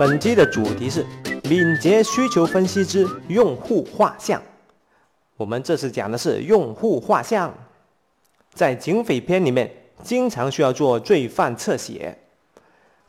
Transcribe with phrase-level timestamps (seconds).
[0.00, 1.04] 本期的主题是
[1.42, 4.40] 敏捷需求分析之用户画像。
[5.36, 7.52] 我们这次讲的是用户画像，
[8.54, 9.70] 在警匪片里面
[10.02, 12.16] 经常需要做罪犯侧写。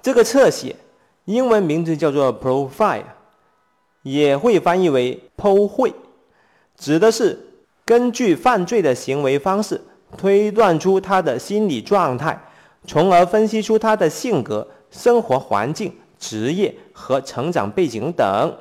[0.01, 0.75] 这个侧写
[1.23, 3.03] 英文名字叫做 profile，
[4.03, 5.93] 也会翻译为剖绘，
[6.75, 7.39] 指的是
[7.85, 9.79] 根据犯罪的行为方式
[10.17, 12.37] 推断出他的心理状态，
[12.85, 15.93] 从而分析出他的性格、生活环境。
[16.21, 18.55] 职业和成长背景等，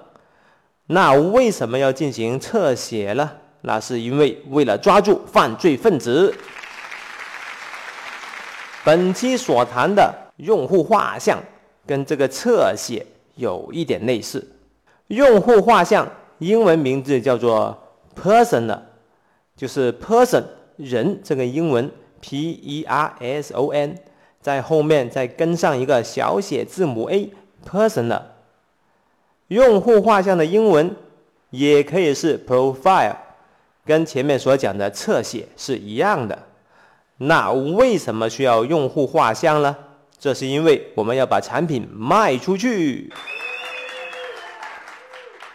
[0.87, 3.30] 那为什么要进行侧写呢？
[3.60, 6.34] 那是因为为了抓住犯罪分子。
[8.83, 11.38] 本期所谈的用户画像
[11.86, 14.42] 跟这个侧写有一点类似。
[15.08, 17.78] 用户画像英文名字叫做
[18.19, 18.80] person，
[19.55, 20.42] 就是 person
[20.77, 21.91] 人这个英文
[22.22, 23.95] p e r s o n，
[24.41, 27.30] 在后面再跟上一个小写字母 a。
[27.69, 28.22] Personal
[29.48, 30.94] 用户画像的英文
[31.50, 33.17] 也可以是 profile，
[33.84, 36.39] 跟前面所讲的侧写是一样的。
[37.17, 39.77] 那为什么需要用户画像呢？
[40.19, 43.12] 这是因为我们要把产品卖出去。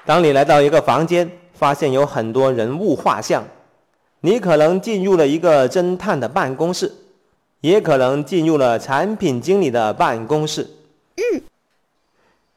[0.05, 3.43] 当你来到一个房间，发现有很多人物画像，
[4.19, 6.91] 你可能进入了一个侦探的办公室，
[7.61, 10.67] 也可能进入了产品经理的办公室。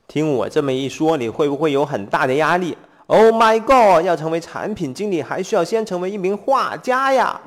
[0.09, 2.75] 听我这么一说，你会不会有很大的压力
[3.09, 4.03] ？Oh my god！
[4.07, 7.39] 要成为产品经理，还需要先成为一名画家呀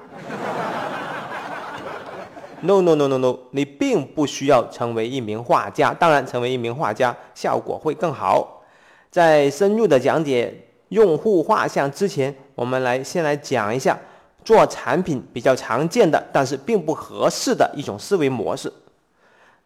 [2.61, 3.35] ？No no no no no！
[3.49, 8.61] 你并不需要成为一名画家，当然，成为一名画家效果会更好。
[9.09, 13.97] 在深入的讲解用户画像之前，我们来先来讲一下
[14.45, 18.71] 做产品比较常见的，但是并不合适的一种思维模式。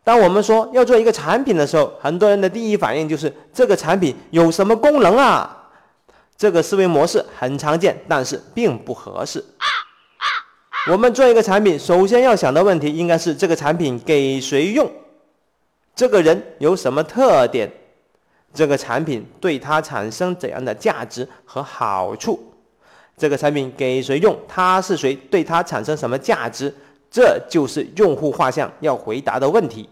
[0.06, 5.64] 当我们说要做一个产品的时候，很多人的第一反应就是这个产品有什么功能啊？
[6.38, 9.44] 这个思维模式很常见，但是并不合适。
[10.92, 14.88] 我们做一个产品，首先要想的问题应该是这个产品给谁用？
[15.96, 17.72] 这个人有什么特点？
[18.54, 22.54] 这个产品对他产生怎样的价值和好处？
[23.18, 24.38] 这个产品给谁用？
[24.48, 25.16] 他是谁？
[25.16, 26.72] 对他产生什么价值？
[27.10, 29.90] 这就是用户画像要回答的问题。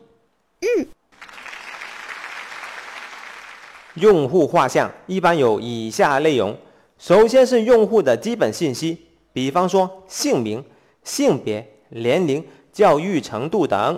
[3.95, 6.57] 用户画像一般有以下内容：
[6.97, 10.65] 首先是用户的基本信息，比方说姓名、
[11.03, 13.95] 性别、年龄、教育程度等；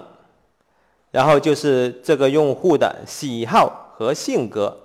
[1.11, 4.77] 然后就是这个用户的喜好和性格，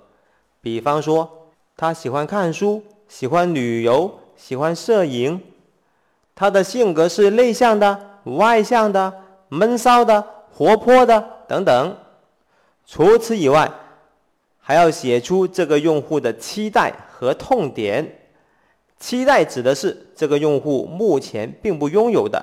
[0.61, 5.39] 比方说他喜欢看书、喜欢旅游、喜欢摄影；
[6.33, 9.13] 他的性格是内向的、外向的、
[9.49, 11.40] 闷骚的、活泼的。
[11.51, 11.97] 等等。
[12.85, 13.69] 除此以外，
[14.57, 18.19] 还要写出这个用户的期待和痛点。
[18.97, 22.41] 期待指的是这个用户目前并不拥有的，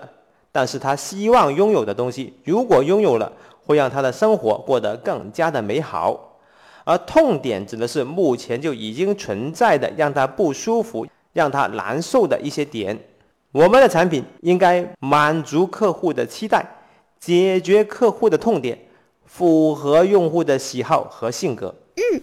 [0.53, 2.35] 但是他希望拥有的东西。
[2.45, 3.33] 如果拥有了，
[3.65, 6.39] 会让他的生活过得更加的美好。
[6.85, 12.99] 而痛点指的是目前就已经存在的，让他不舒服、让他难受的一些点。
[13.53, 16.67] 我们的产品应该满足客户的期待，
[17.21, 18.79] 解决客户的痛点，
[19.29, 21.73] 符合用户的喜好和性格。
[21.97, 22.21] 嗯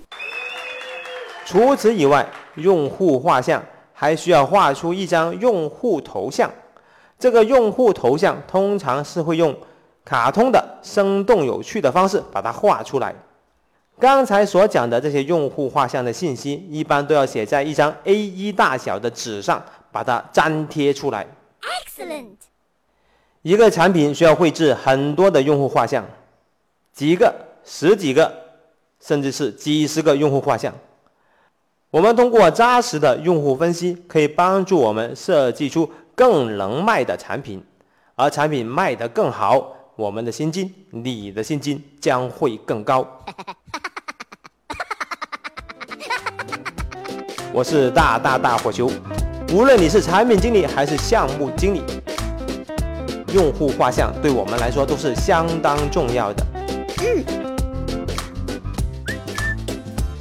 [1.46, 6.52] 除此以外，用户画像还需要画出一张用户头像。
[7.20, 9.56] 这个用户头像通常是会用
[10.04, 13.14] 卡通的生动有趣的方式把它画出来。
[14.00, 21.26] 刚才所讲的这些用户画像的信息，一般都要写在一张 A1 大小的纸上，把它粘贴出来。
[21.62, 22.36] Excellent。
[23.44, 26.04] 一个产品需要绘制很多的用户画像，
[26.96, 27.32] 几个、
[27.64, 28.44] 十几个。
[29.02, 30.74] 甚至是几十个用户画像，
[31.92, 37.64] 我们通过扎实的用户分析，可以帮助我们设计出更能卖的产品，
[38.16, 43.08] 而产品卖得更好，我们的薪金，你的薪金将会更高。
[47.54, 48.90] 我是大大大火球，
[49.54, 51.84] 无论你是产品经理还是项目经理，
[53.36, 56.44] 用户画像对我们来说都是相当重要的。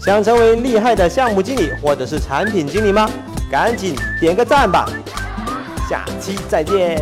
[0.01, 3.09] 想成为厉害的项目经理或者是产品经理吗？
[3.51, 4.89] 赶紧点个赞吧！
[5.89, 7.01] 下期再见。